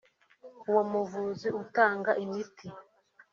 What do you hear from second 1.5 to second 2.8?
utanga imiti)